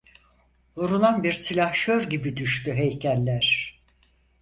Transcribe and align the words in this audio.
Vurulan 0.75 1.23
bir 1.23 1.33
silahşor 1.33 2.01
gibi 2.01 2.37
düştü 2.37 2.73
heykeller… 2.73 3.81